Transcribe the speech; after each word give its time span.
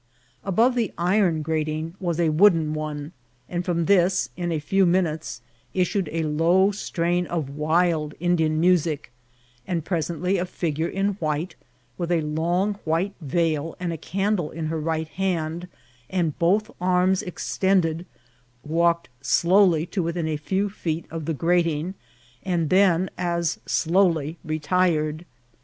Above 0.43 0.73
the 0.73 0.91
iron 0.97 1.43
grating 1.43 1.93
was 1.99 2.19
a 2.19 2.29
wooden 2.31 2.73
one, 2.73 3.11
and 3.47 3.63
from 3.63 3.85
this 3.85 4.31
in 4.35 4.51
a 4.51 4.57
few 4.57 4.83
minutes 4.83 5.41
issued 5.75 6.09
a 6.11 6.23
low 6.23 6.71
strain 6.71 7.27
of 7.27 7.51
wild 7.55 8.15
Indian 8.19 8.59
music, 8.59 9.11
and 9.67 9.85
presently 9.85 10.39
a 10.39 10.45
figure 10.47 10.87
in 10.87 11.09
white, 11.19 11.53
with 11.99 12.11
a 12.11 12.21
long 12.21 12.79
white 12.83 13.13
veil 13.21 13.75
and 13.79 13.93
a 13.93 13.95
candle 13.97 14.49
in 14.49 14.65
her 14.65 14.79
right 14.81 15.09
hand, 15.09 15.67
and 16.09 16.39
both 16.39 16.71
arms 16.81 17.21
ext^ided, 17.21 18.05
walked 18.65 19.07
slowly 19.21 19.85
to 19.85 20.01
within 20.01 20.27
a 20.27 20.35
few 20.35 20.67
feet 20.67 21.05
of 21.11 21.25
the 21.25 21.33
grating, 21.35 21.93
and 22.41 22.71
then 22.71 23.07
as 23.19 23.59
slowly 23.67 24.39
re* 24.43 24.57
tired. 24.57 25.25